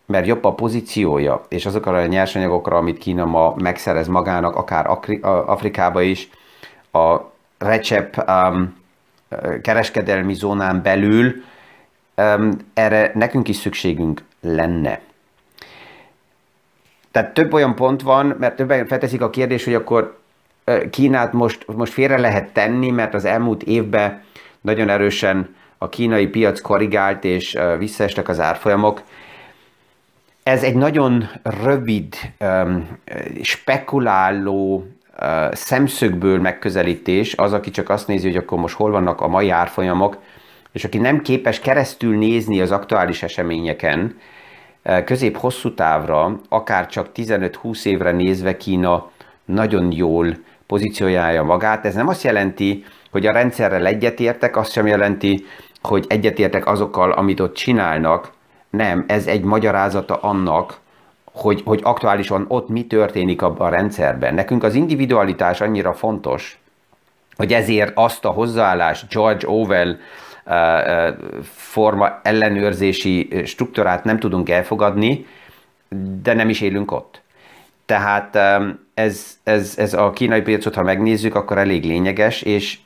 mert 0.06 0.26
jobb 0.26 0.44
a 0.44 0.54
pozíciója, 0.54 1.44
és 1.48 1.66
azokra 1.66 1.96
a 1.96 2.06
nyersanyagokra, 2.06 2.76
amit 2.76 2.98
Kína 2.98 3.24
ma 3.24 3.54
megszerez 3.58 4.08
magának, 4.08 4.56
akár 4.56 4.98
Afrikába 5.22 6.02
is, 6.02 6.28
a 6.92 7.20
recep 7.58 8.24
um, 8.28 8.82
kereskedelmi 9.62 10.34
zónán 10.34 10.82
belül, 10.82 11.34
um, 12.16 12.50
erre 12.74 13.10
nekünk 13.14 13.48
is 13.48 13.56
szükségünk 13.56 14.22
lenne. 14.40 15.00
Tehát 17.10 17.34
több 17.34 17.52
olyan 17.52 17.74
pont 17.74 18.02
van, 18.02 18.36
mert 18.38 18.56
többen 18.56 18.86
felteszik 18.86 19.20
a 19.20 19.30
kérdés, 19.30 19.64
hogy 19.64 19.74
akkor 19.74 20.18
Kínát 20.90 21.32
most, 21.32 21.66
most 21.66 21.92
félre 21.92 22.18
lehet 22.18 22.52
tenni, 22.52 22.90
mert 22.90 23.14
az 23.14 23.24
elmúlt 23.24 23.62
évben 23.62 24.22
nagyon 24.60 24.88
erősen 24.88 25.54
a 25.84 25.88
kínai 25.88 26.26
piac 26.26 26.60
korrigált, 26.60 27.24
és 27.24 27.58
visszaestek 27.78 28.28
az 28.28 28.40
árfolyamok. 28.40 29.02
Ez 30.42 30.62
egy 30.62 30.74
nagyon 30.74 31.30
rövid, 31.42 32.16
spekuláló 33.42 34.86
szemszögből 35.52 36.40
megközelítés, 36.40 37.34
az, 37.34 37.52
aki 37.52 37.70
csak 37.70 37.88
azt 37.88 38.06
nézi, 38.06 38.26
hogy 38.26 38.36
akkor 38.36 38.58
most 38.58 38.74
hol 38.74 38.90
vannak 38.90 39.20
a 39.20 39.28
mai 39.28 39.50
árfolyamok, 39.50 40.18
és 40.72 40.84
aki 40.84 40.98
nem 40.98 41.22
képes 41.22 41.60
keresztül 41.60 42.16
nézni 42.16 42.60
az 42.60 42.70
aktuális 42.70 43.22
eseményeken, 43.22 44.16
közép-hosszú 45.04 45.74
távra, 45.74 46.40
akár 46.48 46.86
csak 46.86 47.08
15-20 47.14 47.84
évre 47.84 48.10
nézve 48.10 48.56
Kína 48.56 49.10
nagyon 49.44 49.92
jól 49.92 50.36
pozíciójája 50.66 51.42
magát. 51.42 51.84
Ez 51.84 51.94
nem 51.94 52.08
azt 52.08 52.22
jelenti, 52.22 52.84
hogy 53.10 53.26
a 53.26 53.32
rendszerrel 53.32 53.86
egyetértek, 53.86 54.56
azt 54.56 54.72
sem 54.72 54.86
jelenti, 54.86 55.44
hogy 55.88 56.04
egyetértek 56.08 56.66
azokkal, 56.66 57.12
amit 57.12 57.40
ott 57.40 57.54
csinálnak. 57.54 58.32
Nem, 58.70 59.04
ez 59.08 59.26
egy 59.26 59.42
magyarázata 59.42 60.16
annak, 60.16 60.78
hogy, 61.24 61.62
hogy 61.64 61.80
aktuálisan 61.82 62.44
ott 62.48 62.68
mi 62.68 62.86
történik 62.86 63.42
a, 63.42 63.54
a 63.58 63.68
rendszerben. 63.68 64.34
Nekünk 64.34 64.62
az 64.62 64.74
individualitás 64.74 65.60
annyira 65.60 65.92
fontos, 65.92 66.58
hogy 67.36 67.52
ezért 67.52 67.92
azt 67.94 68.24
a 68.24 68.28
hozzáállás 68.28 69.06
George 69.10 69.48
Orwell 69.48 69.88
uh, 69.88 70.54
uh, 70.54 71.16
forma 71.44 72.20
ellenőrzési 72.22 73.42
struktúrát 73.44 74.04
nem 74.04 74.18
tudunk 74.18 74.48
elfogadni, 74.48 75.26
de 76.22 76.34
nem 76.34 76.48
is 76.48 76.60
élünk 76.60 76.92
ott. 76.92 77.22
Tehát 77.86 78.38
ez, 78.94 79.38
ez, 79.42 79.74
ez 79.76 79.94
a 79.94 80.10
kínai 80.10 80.42
piacot, 80.42 80.74
ha 80.74 80.82
megnézzük, 80.82 81.34
akkor 81.34 81.58
elég 81.58 81.84
lényeges, 81.84 82.42
és 82.42 82.78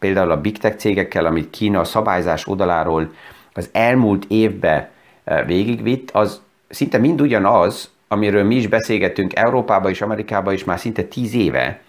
például 0.00 0.30
a 0.30 0.40
big 0.40 0.58
tech 0.58 0.76
cégekkel, 0.76 1.26
amit 1.26 1.50
Kína 1.50 1.80
a 1.80 1.84
szabályzás 1.84 2.46
oldaláról 2.46 3.12
az 3.52 3.68
elmúlt 3.72 4.24
évben 4.28 4.88
uh, 5.26 5.46
végigvitt, 5.46 6.10
az 6.10 6.40
szinte 6.68 6.98
mind 6.98 7.20
ugyanaz, 7.20 7.90
amiről 8.08 8.44
mi 8.44 8.54
is 8.54 8.66
beszélgetünk 8.66 9.36
Európába 9.36 9.90
és 9.90 10.00
Amerikába 10.00 10.52
is 10.52 10.64
már 10.64 10.78
szinte 10.78 11.02
tíz 11.02 11.34
éve, 11.34 11.80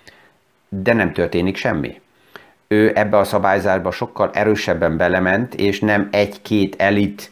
de 0.69 0.93
nem 0.93 1.13
történik 1.13 1.55
semmi. 1.55 2.01
Ő 2.67 2.91
ebbe 2.95 3.17
a 3.17 3.23
szabályzásba 3.23 3.91
sokkal 3.91 4.29
erősebben 4.33 4.97
belement, 4.97 5.53
és 5.53 5.79
nem 5.79 6.07
egy-két 6.11 6.75
elit 6.77 7.31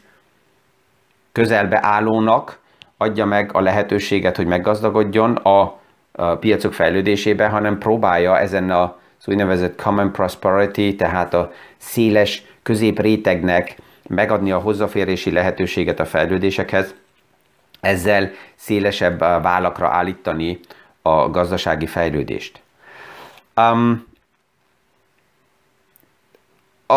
közelbe 1.32 1.78
állónak 1.82 2.58
adja 2.96 3.24
meg 3.26 3.50
a 3.52 3.60
lehetőséget, 3.60 4.36
hogy 4.36 4.46
meggazdagodjon 4.46 5.34
a, 5.34 5.78
a 6.12 6.36
piacok 6.36 6.72
fejlődésébe, 6.72 7.46
hanem 7.48 7.78
próbálja 7.78 8.38
ezen 8.38 8.70
a 8.70 8.98
az 9.20 9.28
úgynevezett 9.28 9.82
common 9.82 10.12
prosperity, 10.12 10.96
tehát 10.96 11.34
a 11.34 11.52
széles 11.76 12.42
középrétegnek 12.62 13.76
megadni 14.08 14.50
a 14.50 14.58
hozzáférési 14.58 15.30
lehetőséget 15.30 16.00
a 16.00 16.04
fejlődésekhez, 16.04 16.94
ezzel 17.80 18.30
szélesebb 18.54 19.18
vállakra 19.18 19.88
állítani 19.88 20.60
a 21.02 21.30
gazdasági 21.30 21.86
fejlődést. 21.86 22.60
Um, 23.56 24.08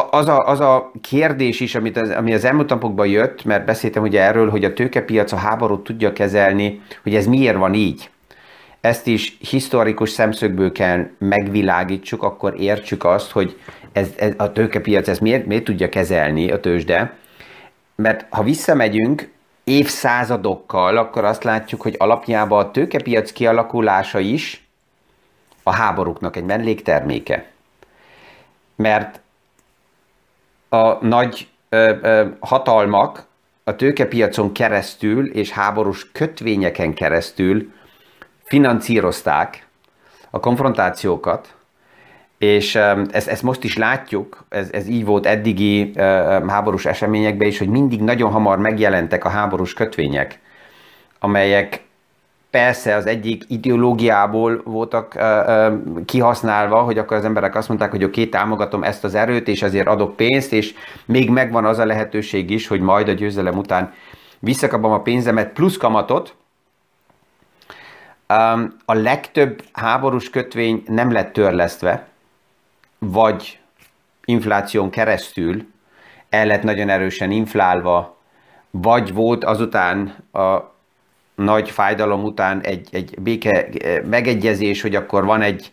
az 0.10 0.28
a, 0.28 0.48
az 0.48 0.60
a 0.60 0.92
kérdés 1.02 1.60
is, 1.60 1.76
amit 1.76 1.98
az, 1.98 2.10
ami 2.10 2.34
az 2.34 2.46
elmúlt 2.46 2.70
napokban 2.70 3.08
jött, 3.08 3.44
mert 3.44 3.66
beszéltem 3.66 4.04
ugye 4.04 4.22
erről, 4.22 4.50
hogy 4.50 4.66
a 4.66 4.74
tőkepiac 4.74 5.32
a 5.32 5.38
háborút 5.38 5.84
tudja 5.84 6.14
kezelni, 6.14 6.82
hogy 7.04 7.16
ez 7.16 7.26
miért 7.26 7.58
van 7.58 7.74
így. 7.74 8.10
Ezt 8.84 9.08
is 9.08 9.38
historikus 9.40 10.10
szemszögből 10.10 10.72
kell 10.72 11.10
megvilágítsuk, 11.18 12.24
akkor 12.24 12.60
értsük 12.60 13.04
azt, 13.04 13.32
hogy 13.32 13.60
ez, 13.92 14.10
ez, 14.18 14.34
a 14.38 14.52
tőkepiac 14.52 15.08
ezt 15.08 15.22
miért, 15.22 15.46
miért 15.46 15.64
tudja 15.64 15.90
kezelni 15.90 16.52
a 16.52 16.60
tőzsde. 16.60 17.14
Mert 17.96 18.26
ha 18.30 18.44
visszamegyünk 18.44 19.32
évszázadokkal, 19.64 20.98
akkor 20.98 21.24
azt 21.24 21.44
látjuk, 21.44 21.82
hogy 21.82 21.96
alapjában 21.98 22.66
a 22.66 22.72
tőkepiac 22.72 23.32
kialakulása 23.32 24.20
is 24.20 24.68
a 25.64 25.72
háborúknak 25.72 26.36
egy 26.36 26.46
mellékterméke. 26.46 27.52
Mert 28.76 29.20
a 30.70 31.06
nagy 31.06 31.48
ö, 31.70 31.96
ö, 32.02 32.28
hatalmak 32.40 33.26
a 33.64 33.76
tőkepiacon 33.76 34.52
keresztül 34.52 35.32
és 35.32 35.50
háborús 35.50 36.12
kötvényeken 36.12 36.94
keresztül 36.94 37.72
financírozták 38.54 39.68
a 40.30 40.40
konfrontációkat, 40.40 41.54
és 42.38 42.76
ezt, 43.12 43.28
ezt 43.28 43.44
most 43.44 43.64
is 43.64 43.78
látjuk, 43.78 44.46
ez, 44.50 44.70
ez 44.72 44.88
így 44.88 45.06
volt 45.06 45.26
eddigi 45.26 45.92
háborús 46.48 46.86
eseményekben 46.86 47.48
is, 47.48 47.58
hogy 47.58 47.68
mindig 47.68 48.02
nagyon 48.02 48.32
hamar 48.32 48.58
megjelentek 48.58 49.26
a 49.26 49.30
háborús 49.30 49.74
kötvények, 49.74 50.40
amelyek 51.20 51.84
persze 52.50 52.96
az 52.96 53.06
egyik 53.06 53.44
ideológiából 53.48 54.62
voltak 54.66 55.18
kihasználva, 56.06 56.82
hogy 56.82 56.98
akkor 56.98 57.18
az 57.18 57.26
emberek 57.26 57.56
azt 57.56 57.68
mondták, 57.68 57.92
hogy 57.92 58.04
oké, 58.04 58.20
okay, 58.20 58.32
támogatom 58.32 58.84
ezt 58.84 59.04
az 59.04 59.16
erőt, 59.16 59.48
és 59.48 59.64
azért 59.64 59.88
adok 59.88 60.16
pénzt, 60.16 60.54
és 60.54 60.74
még 61.06 61.30
megvan 61.30 61.66
az 61.66 61.80
a 61.80 61.86
lehetőség 61.86 62.50
is, 62.50 62.68
hogy 62.68 62.82
majd 62.82 63.08
a 63.08 63.14
győzelem 63.14 63.58
után 63.58 63.94
visszakapom 64.40 64.92
a 64.92 65.02
pénzemet 65.02 65.54
plusz 65.54 65.78
kamatot. 65.78 66.36
A 68.86 68.94
legtöbb 68.94 69.64
háborús 69.72 70.30
kötvény 70.30 70.84
nem 70.86 71.12
lett 71.12 71.34
törlesztve, 71.34 72.08
vagy 73.00 73.60
infláción 74.26 74.90
keresztül 74.90 75.66
el 76.30 76.46
lett 76.46 76.64
nagyon 76.64 76.90
erősen 76.90 77.32
inflálva, 77.32 78.18
vagy 78.72 79.14
volt 79.14 79.44
azután 79.44 80.16
a 80.32 80.72
nagy 81.36 81.70
fájdalom 81.70 82.24
után 82.24 82.62
egy, 82.62 82.88
egy 82.92 83.16
béke 83.20 83.68
megegyezés, 84.10 84.82
hogy 84.82 84.96
akkor 84.96 85.26
van 85.26 85.42
egy, 85.42 85.72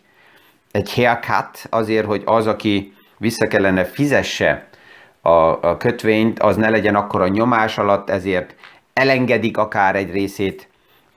egy 0.71 0.93
haircut 0.93 1.67
azért, 1.69 2.05
hogy 2.05 2.21
az, 2.25 2.47
aki 2.47 2.93
vissza 3.17 3.47
kellene 3.47 3.83
fizesse 3.85 4.67
a, 5.21 5.29
a 5.69 5.77
kötvényt, 5.77 6.39
az 6.39 6.55
ne 6.55 6.69
legyen 6.69 6.95
akkor 6.95 7.21
a 7.21 7.27
nyomás 7.27 7.77
alatt, 7.77 8.09
ezért 8.09 8.55
elengedik 8.93 9.57
akár 9.57 9.95
egy 9.95 10.11
részét 10.11 10.69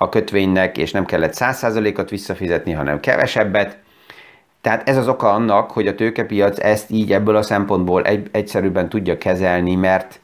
a 0.05 0.09
kötvénynek, 0.09 0.79
és 0.79 0.91
nem 0.91 1.05
kellett 1.05 1.35
100%-ot 1.37 2.11
visszafizetni, 2.11 2.73
hanem 2.73 3.01
kevesebbet. 3.01 3.79
Tehát 4.61 4.89
ez 4.89 4.97
az 4.97 5.09
oka 5.09 5.33
annak, 5.33 5.71
hogy 5.71 5.87
a 5.87 5.95
tőkepiac 5.95 6.59
ezt 6.59 6.91
így 6.91 7.13
ebből 7.13 7.37
a 7.37 7.43
szempontból 7.43 8.05
egy, 8.05 8.29
egyszerűbben 8.33 8.89
tudja 8.89 9.19
kezelni, 9.19 9.75
mert 9.75 10.21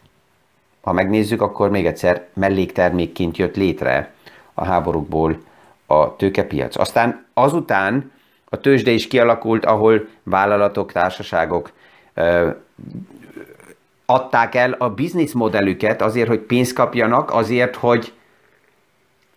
ha 0.81 0.93
megnézzük, 0.93 1.43
akkor 1.43 1.71
még 1.71 1.87
egyszer 1.87 2.27
melléktermékként 2.35 3.37
jött 3.37 3.57
létre 3.57 4.13
a 4.55 4.65
háborúkból 4.65 5.39
a 5.87 6.17
tőkepiac. 6.17 6.77
Aztán 6.77 7.27
azután 7.35 8.13
a 8.49 8.57
tőzsde 8.57 8.91
is 8.91 9.09
kialakult, 9.09 9.65
ahol 9.65 10.09
vállalatok, 10.23 10.93
társaságok 10.93 11.73
ö, 12.15 12.49
adták 14.07 14.55
el 14.55 14.73
a 14.73 14.89
bizniszmodellüket 14.89 16.03
azért, 16.03 16.29
hogy 16.29 16.41
pénzt 16.41 16.73
kapjanak, 16.73 17.33
azért, 17.33 17.77
hogy 17.77 18.13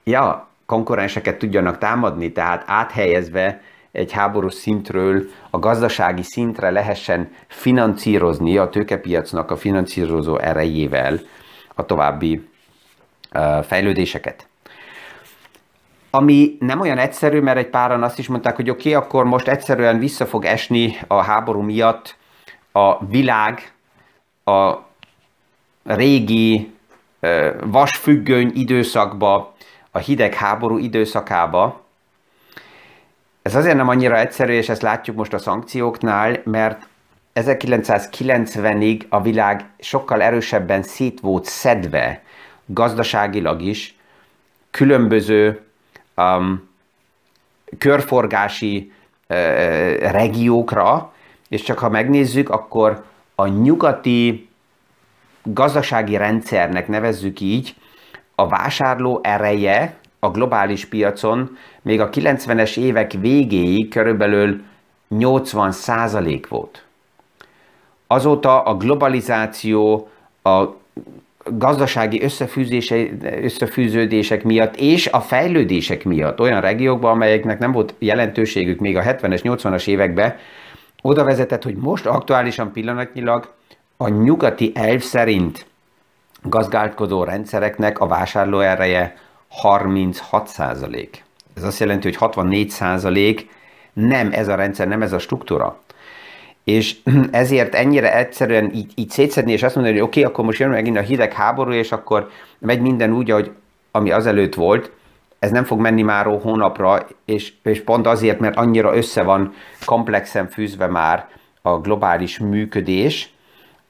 ja, 0.04 0.48
konkurenseket 0.66 1.38
tudjanak 1.38 1.78
támadni, 1.78 2.32
tehát 2.32 2.64
áthelyezve 2.68 3.62
egy 3.92 4.12
háborús 4.12 4.54
szintről 4.54 5.24
a 5.50 5.60
gazdasági 5.60 6.24
szintre 6.24 6.70
lehessen 6.70 7.32
financírozni 7.48 8.58
a 8.58 8.70
tőkepiacnak 8.70 9.52
a 9.52 9.58
finanszírozó 9.58 10.38
erejével 10.38 11.20
a 11.76 11.86
további 11.86 12.50
fejlődéseket. 13.62 14.48
Ami 16.10 16.58
nem 16.60 16.80
olyan 16.80 16.98
egyszerű, 16.98 17.40
mert 17.40 17.58
egy 17.58 17.70
páran 17.70 18.04
azt 18.04 18.20
is 18.20 18.28
mondták, 18.28 18.56
hogy 18.56 18.70
oké, 18.70 18.90
okay, 18.90 19.04
akkor 19.04 19.26
most 19.26 19.48
egyszerűen 19.48 20.00
vissza 20.00 20.26
fog 20.26 20.46
esni 20.46 20.98
a 21.08 21.22
háború 21.22 21.62
miatt 21.62 22.16
a 22.72 23.06
világ 23.06 23.74
a 24.44 24.74
régi 25.84 26.74
vasfüggöny 27.64 28.52
időszakba, 28.54 29.53
a 29.96 30.00
hidegháború 30.00 30.78
időszakába, 30.78 31.82
ez 33.42 33.56
azért 33.56 33.76
nem 33.76 33.88
annyira 33.88 34.18
egyszerű, 34.18 34.54
és 34.54 34.70
ezt 34.70 34.82
látjuk 34.82 35.16
most 35.16 35.34
a 35.34 35.38
szankcióknál, 35.38 36.42
mert 36.44 36.88
1990-ig 37.36 39.08
a 39.10 39.22
világ 39.22 39.66
sokkal 39.80 40.22
erősebben 40.22 40.84
szét 40.84 41.20
volt 41.20 41.46
szedve, 41.46 42.24
gazdaságilag 42.66 43.62
is, 43.62 43.98
különböző 44.72 45.62
um, 46.16 46.70
körforgási 47.78 48.92
uh, 49.30 49.38
regiókra, 49.98 51.14
és 51.50 51.62
csak 51.62 51.80
ha 51.80 51.90
megnézzük, 51.90 52.50
akkor 52.50 53.04
a 53.36 53.48
nyugati 53.48 54.50
gazdasági 55.44 56.18
rendszernek 56.18 56.88
nevezzük 56.88 57.40
így, 57.40 57.76
a 58.36 58.48
vásárló 58.48 59.20
ereje 59.24 59.96
a 60.20 60.30
globális 60.30 60.86
piacon 60.86 61.58
még 61.82 62.00
a 62.02 62.10
90-es 62.10 62.78
évek 62.78 63.12
végéig 63.12 63.90
körülbelül 63.90 64.62
80% 65.12 66.44
volt. 66.50 66.84
Azóta 68.08 68.62
a 68.62 68.76
globalizáció, 68.76 70.10
a 70.44 70.66
gazdasági 71.46 72.22
összefűződések 73.42 74.44
miatt 74.44 74.76
és 74.76 75.08
a 75.08 75.20
fejlődések 75.20 76.04
miatt 76.04 76.40
olyan 76.40 76.62
regiókban, 76.62 77.12
amelyeknek 77.12 77.60
nem 77.60 77.72
volt 77.72 77.94
jelentőségük 78.00 78.80
még 78.80 78.98
a 78.98 79.02
70-es, 79.02 79.42
80-as 79.44 79.88
években, 79.88 80.36
oda 81.02 81.24
vezetett, 81.24 81.64
hogy 81.64 81.76
most 81.76 82.06
aktuálisan 82.06 82.72
pillanatnyilag 82.72 83.54
a 83.98 84.08
nyugati 84.08 84.72
elv 84.76 85.00
szerint 85.00 85.66
gazdálkodó 86.44 87.24
rendszereknek 87.24 88.00
a 88.00 88.08
vásárlóereje 88.08 89.16
36 89.50 90.48
százalék. 90.48 91.24
Ez 91.56 91.64
azt 91.64 91.80
jelenti, 91.80 92.08
hogy 92.08 92.18
64 92.18 92.70
százalék 92.70 93.50
nem 93.94 94.30
ez 94.32 94.48
a 94.48 94.56
rendszer, 94.56 94.88
nem 94.88 95.02
ez 95.02 95.14
a 95.14 95.20
struktúra. 95.20 95.80
És 96.64 96.96
ezért 97.32 97.76
ennyire 97.76 98.18
egyszerűen 98.18 98.72
így, 98.74 98.92
így 98.96 99.10
szétszedni, 99.10 99.52
és 99.52 99.64
azt 99.64 99.76
mondani, 99.76 99.98
hogy 99.98 100.06
oké, 100.06 100.20
okay, 100.20 100.32
akkor 100.32 100.46
most 100.46 100.60
jön 100.60 100.70
megint 100.70 100.98
a 100.98 101.02
hideg 101.02 101.34
háború, 101.34 101.72
és 101.72 101.92
akkor 101.92 102.30
megy 102.60 102.82
minden 102.82 103.14
úgy, 103.14 103.32
ahogy 103.32 103.52
ami 103.92 104.12
azelőtt 104.12 104.56
volt, 104.56 104.92
ez 105.40 105.52
nem 105.52 105.64
fog 105.64 105.80
menni 105.80 106.02
már 106.02 106.26
hónapra, 106.26 107.08
és, 107.26 107.54
és 107.64 107.82
pont 107.82 108.08
azért, 108.08 108.40
mert 108.40 108.56
annyira 108.56 108.96
össze 108.96 109.24
van 109.24 109.54
komplexen 109.86 110.48
fűzve 110.48 110.88
már 110.88 111.28
a 111.62 111.80
globális 111.80 112.40
működés, 112.40 113.34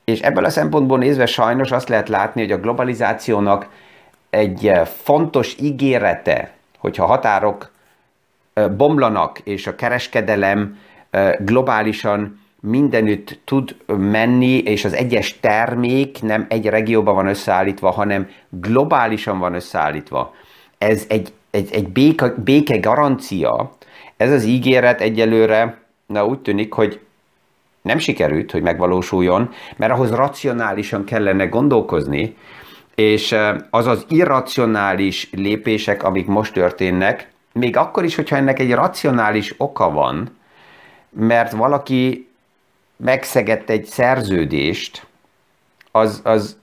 és 0.05 0.19
ebből 0.19 0.45
a 0.45 0.49
szempontból 0.49 0.97
nézve 0.97 1.25
sajnos 1.25 1.71
azt 1.71 1.89
lehet 1.89 2.09
látni, 2.09 2.41
hogy 2.41 2.51
a 2.51 2.59
globalizációnak 2.59 3.69
egy 4.29 4.67
eh, 4.67 4.85
fontos 4.85 5.55
ígérete, 5.59 6.51
hogyha 6.77 7.05
határok 7.05 7.71
eh, 8.53 8.69
bomlanak, 8.69 9.39
és 9.39 9.67
a 9.67 9.75
kereskedelem 9.75 10.77
eh, 11.09 11.33
globálisan 11.39 12.41
mindenütt 12.59 13.39
tud 13.43 13.75
menni, 13.85 14.57
és 14.57 14.85
az 14.85 14.93
egyes 14.93 15.39
termék 15.39 16.21
nem 16.21 16.45
egy 16.49 16.65
regióban 16.65 17.15
van 17.15 17.27
összeállítva, 17.27 17.91
hanem 17.91 18.29
globálisan 18.49 19.39
van 19.39 19.53
összeállítva. 19.53 20.33
Ez 20.77 21.05
egy, 21.07 21.33
egy, 21.51 21.69
egy 21.73 21.87
béke, 21.87 22.33
béke 22.37 22.77
garancia, 22.77 23.71
ez 24.17 24.31
az 24.31 24.43
ígéret 24.43 25.01
egyelőre 25.01 25.77
na, 26.05 26.25
úgy 26.25 26.39
tűnik, 26.39 26.73
hogy 26.73 26.99
nem 27.83 27.97
sikerült, 27.97 28.51
hogy 28.51 28.61
megvalósuljon, 28.61 29.53
mert 29.75 29.91
ahhoz 29.91 30.11
racionálisan 30.11 31.03
kellene 31.03 31.45
gondolkozni, 31.45 32.35
és 32.95 33.35
az 33.69 33.87
az 33.87 34.05
irracionális 34.09 35.29
lépések, 35.31 36.03
amik 36.03 36.27
most 36.27 36.53
történnek, 36.53 37.31
még 37.53 37.77
akkor 37.77 38.03
is, 38.03 38.15
hogyha 38.15 38.35
ennek 38.35 38.59
egy 38.59 38.73
racionális 38.73 39.53
oka 39.57 39.89
van, 39.89 40.37
mert 41.09 41.51
valaki 41.51 42.27
megszegett 42.97 43.69
egy 43.69 43.85
szerződést, 43.85 45.07
az, 45.91 46.21
az 46.23 46.57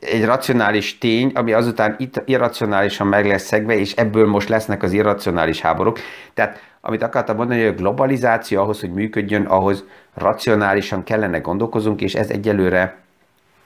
egy 0.00 0.24
racionális 0.24 0.98
tény, 0.98 1.30
ami 1.34 1.52
azután 1.52 1.94
itt 1.98 2.22
irracionálisan 2.24 3.06
meg 3.06 3.26
lesz 3.26 3.46
szegve, 3.46 3.78
és 3.78 3.92
ebből 3.92 4.26
most 4.26 4.48
lesznek 4.48 4.82
az 4.82 4.92
irracionális 4.92 5.60
háborúk. 5.60 5.98
Tehát 6.34 6.60
amit 6.88 7.02
akartam 7.02 7.36
mondani, 7.36 7.60
hogy 7.60 7.68
a 7.68 7.80
globalizáció 7.80 8.60
ahhoz, 8.60 8.80
hogy 8.80 8.92
működjön, 8.92 9.44
ahhoz 9.44 9.84
racionálisan 10.14 11.04
kellene 11.04 11.38
gondolkozunk, 11.38 12.00
és 12.00 12.14
ez 12.14 12.30
egyelőre, 12.30 12.96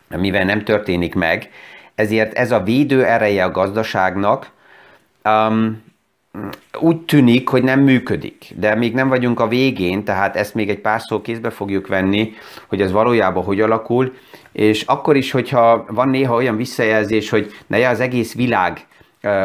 mivel 0.09 0.45
nem 0.45 0.65
történik 0.65 1.15
meg, 1.15 1.51
ezért 1.95 2.33
ez 2.33 2.53
a 2.53 2.63
védő 2.63 3.05
ereje 3.05 3.45
a 3.45 3.51
gazdaságnak 3.51 4.51
um, 5.25 5.83
úgy 6.81 6.97
tűnik, 6.97 7.49
hogy 7.49 7.63
nem 7.63 7.81
működik, 7.81 8.53
de 8.57 8.75
még 8.75 8.95
nem 8.95 9.09
vagyunk 9.09 9.41
a 9.41 9.49
végén, 9.49 10.05
tehát 10.05 10.37
ezt 10.37 10.55
még 10.55 10.69
egy 10.69 10.81
pár 10.81 11.01
szó 11.01 11.21
kézbe 11.21 11.51
fogjuk 11.51 11.87
venni, 11.87 12.33
hogy 12.67 12.81
ez 12.81 12.93
valójában 12.93 13.45
hogy 13.45 13.61
alakul, 13.61 14.15
és 14.53 14.83
akkor 14.83 15.17
is, 15.17 15.31
hogyha 15.31 15.85
van 15.89 16.09
néha 16.09 16.35
olyan 16.35 16.57
visszajelzés, 16.57 17.31
hogy 17.31 17.53
ne 17.67 17.89
az 17.89 18.01
egész 18.01 18.35
világ 18.35 18.87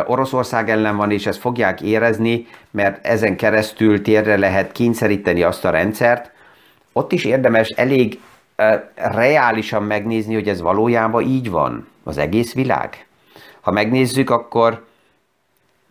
Oroszország 0.06 0.70
ellen 0.70 0.98
van, 0.98 1.12
és 1.12 1.26
ezt 1.26 1.40
fogják 1.40 1.82
érezni, 1.82 2.48
mert 2.72 3.06
ezen 3.06 3.36
keresztül 3.36 4.02
térre 4.02 4.38
lehet 4.38 4.72
kényszeríteni 4.72 5.44
azt 5.44 5.66
a 5.66 5.70
rendszert, 5.70 6.32
ott 6.94 7.12
is 7.12 7.26
érdemes 7.26 7.70
elég 7.70 8.20
reálisan 8.96 9.84
megnézni, 9.84 10.34
hogy 10.34 10.48
ez 10.48 10.62
valójában 10.62 11.24
így 11.24 11.50
van, 11.50 11.88
az 12.04 12.18
egész 12.18 12.54
világ. 12.54 13.06
Ha 13.62 13.72
megnézzük, 13.72 14.30
akkor 14.30 14.86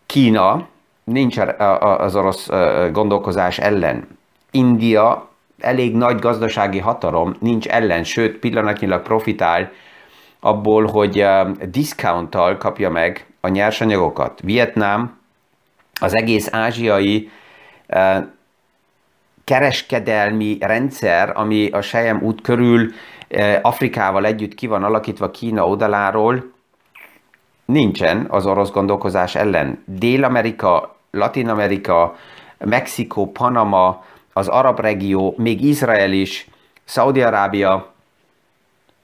Kína 0.05 0.67
nincs 1.03 1.37
az 1.79 2.15
orosz 2.15 2.49
gondolkozás 2.91 3.59
ellen. 3.59 4.07
India 4.51 5.29
elég 5.59 5.95
nagy 5.95 6.19
gazdasági 6.19 6.79
hatalom, 6.79 7.35
nincs 7.39 7.67
ellen, 7.67 8.03
sőt 8.03 8.37
pillanatnyilag 8.37 9.01
profitál 9.01 9.71
abból, 10.39 10.85
hogy 10.85 11.25
discounttal 11.69 12.57
kapja 12.57 12.89
meg 12.89 13.25
a 13.41 13.47
nyersanyagokat. 13.47 14.39
Vietnám 14.43 15.19
az 15.99 16.15
egész 16.15 16.53
ázsiai 16.53 17.29
kereskedelmi 19.43 20.57
rendszer, 20.59 21.31
ami 21.37 21.69
a 21.69 21.81
Sejem 21.81 22.21
út 22.21 22.41
körül 22.41 22.91
Afrikával 23.61 24.25
együtt 24.25 24.55
ki 24.55 24.67
van 24.67 24.83
alakítva 24.83 25.31
Kína 25.31 25.67
oldaláról, 25.67 26.51
nincsen 27.65 28.25
az 28.29 28.45
orosz 28.45 28.71
gondolkozás 28.71 29.35
ellen. 29.35 29.83
Dél-Amerika, 29.85 30.95
Latin-Amerika, 31.11 32.15
Mexikó, 32.57 33.31
Panama, 33.31 34.03
az 34.33 34.47
arab 34.47 34.79
regió, 34.79 35.33
még 35.37 35.63
Izrael 35.63 36.11
is, 36.11 36.47
Szaudi-Arábia 36.83 37.93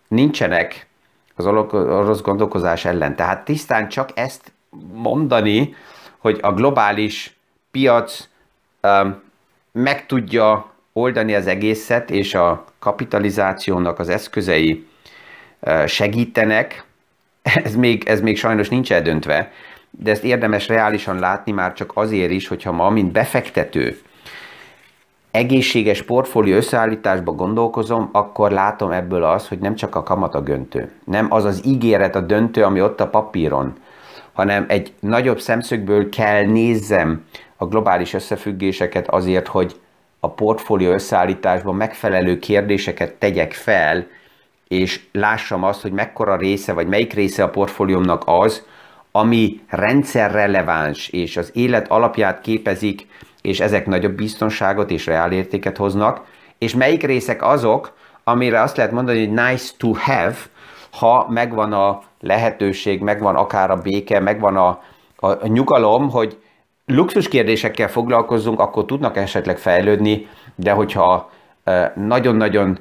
nincsenek 0.07 0.87
az 1.35 1.45
orosz 1.45 2.21
gondolkozás 2.21 2.85
ellen. 2.85 3.15
Tehát 3.15 3.45
tisztán 3.45 3.89
csak 3.89 4.09
ezt 4.13 4.51
mondani, 4.93 5.75
hogy 6.17 6.39
a 6.41 6.53
globális 6.53 7.37
piac 7.71 8.27
um, 8.81 9.21
meg 9.71 10.05
tudja 10.05 10.71
oldani 10.93 11.35
az 11.35 11.47
egészet, 11.47 12.09
és 12.09 12.35
a 12.35 12.65
kapitalizációnak 12.79 13.99
az 13.99 14.09
eszközei 14.09 14.87
uh, 15.59 15.85
segítenek, 15.85 16.85
ez 17.63 17.75
még, 17.75 18.03
ez 18.07 18.21
még 18.21 18.37
sajnos 18.37 18.69
nincs 18.69 18.91
eldöntve, 18.91 19.51
de 19.89 20.11
ezt 20.11 20.23
érdemes 20.23 20.67
reálisan 20.67 21.19
látni 21.19 21.51
már 21.51 21.73
csak 21.73 21.91
azért 21.93 22.31
is, 22.31 22.47
hogyha 22.47 22.71
ma, 22.71 22.89
mint 22.89 23.11
befektető, 23.11 24.01
egészséges 25.33 26.01
portfólió 26.01 26.55
összeállításba 26.55 27.31
gondolkozom, 27.31 28.09
akkor 28.11 28.51
látom 28.51 28.91
ebből 28.91 29.23
az, 29.23 29.47
hogy 29.47 29.59
nem 29.59 29.75
csak 29.75 29.95
a 29.95 30.03
kamat 30.03 30.35
a 30.35 30.39
döntő. 30.39 30.91
Nem 31.03 31.27
az 31.29 31.43
az 31.43 31.65
ígéret 31.65 32.15
a 32.15 32.19
döntő, 32.19 32.63
ami 32.63 32.81
ott 32.81 32.99
a 32.99 33.07
papíron, 33.07 33.73
hanem 34.33 34.65
egy 34.67 34.93
nagyobb 34.99 35.39
szemszögből 35.39 36.09
kell 36.09 36.45
nézzem 36.45 37.25
a 37.57 37.65
globális 37.65 38.13
összefüggéseket 38.13 39.07
azért, 39.09 39.47
hogy 39.47 39.75
a 40.19 40.29
portfólió 40.29 40.91
összeállításban 40.91 41.75
megfelelő 41.75 42.39
kérdéseket 42.39 43.13
tegyek 43.13 43.53
fel, 43.53 44.07
és 44.67 45.01
lássam 45.11 45.63
azt, 45.63 45.81
hogy 45.81 45.91
mekkora 45.91 46.35
része, 46.35 46.73
vagy 46.73 46.87
melyik 46.87 47.13
része 47.13 47.43
a 47.43 47.49
portfóliómnak 47.49 48.23
az, 48.25 48.65
ami 49.11 49.61
rendszerreleváns, 49.67 51.07
és 51.07 51.37
az 51.37 51.51
élet 51.53 51.87
alapját 51.87 52.41
képezik, 52.41 53.07
és 53.43 53.59
ezek 53.59 53.85
nagyobb 53.85 54.15
biztonságot 54.15 54.91
és 54.91 55.05
reálértéket 55.05 55.77
hoznak, 55.77 56.21
és 56.57 56.75
melyik 56.75 57.03
részek 57.03 57.43
azok, 57.43 57.93
amire 58.23 58.61
azt 58.61 58.77
lehet 58.77 58.91
mondani, 58.91 59.19
hogy 59.19 59.33
nice 59.33 59.71
to 59.77 59.91
have, 59.93 60.35
ha 60.91 61.27
megvan 61.29 61.73
a 61.73 62.01
lehetőség, 62.19 63.01
megvan 63.01 63.35
akár 63.35 63.71
a 63.71 63.81
béke, 63.81 64.19
megvan 64.19 64.55
a, 64.55 64.81
a, 65.15 65.47
nyugalom, 65.47 66.09
hogy 66.09 66.37
luxus 66.85 67.27
kérdésekkel 67.27 67.87
foglalkozzunk, 67.87 68.59
akkor 68.59 68.85
tudnak 68.85 69.17
esetleg 69.17 69.57
fejlődni, 69.57 70.27
de 70.55 70.71
hogyha 70.71 71.31
nagyon-nagyon 71.95 72.79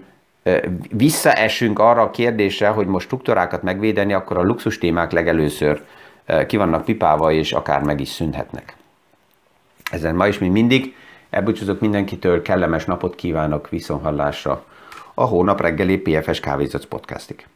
visszaesünk 0.90 1.78
arra 1.78 2.02
a 2.02 2.10
kérdésre, 2.10 2.68
hogy 2.68 2.86
most 2.86 3.06
struktúrákat 3.06 3.62
megvédeni, 3.62 4.12
akkor 4.12 4.38
a 4.38 4.42
luxus 4.42 4.78
témák 4.78 5.12
legelőször 5.12 5.82
ki 6.46 6.56
vannak 6.56 6.84
pipálva, 6.84 7.32
és 7.32 7.52
akár 7.52 7.82
meg 7.82 8.00
is 8.00 8.08
szűnhetnek. 8.08 8.76
Ezen 9.92 10.14
ma 10.14 10.26
is, 10.26 10.38
mint 10.38 10.52
mindig, 10.52 10.94
elbúcsúzok 11.30 11.80
mindenkitől, 11.80 12.42
kellemes 12.42 12.84
napot 12.84 13.14
kívánok 13.14 13.68
viszonhallásra 13.68 14.64
a 15.14 15.24
hónap 15.24 15.60
reggeli 15.60 15.98
PFS 15.98 16.40
Kávézac 16.40 16.84
podcastig. 16.84 17.46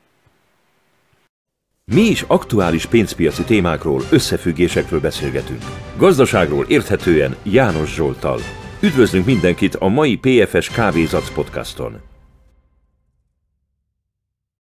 Mi 1.93 2.01
is 2.01 2.23
aktuális 2.27 2.87
pénzpiaci 2.87 3.45
témákról, 3.45 4.03
összefüggésekről 4.11 5.01
beszélgetünk. 5.01 5.63
Gazdaságról 5.97 6.65
érthetően 6.69 7.37
János 7.43 7.95
Zsoltal. 7.95 8.39
Üdvözlünk 8.81 9.27
mindenkit 9.27 9.75
a 9.75 9.89
mai 9.89 10.17
PFS 10.17 10.71
Kávézac 10.71 11.31
podcaston! 11.35 12.16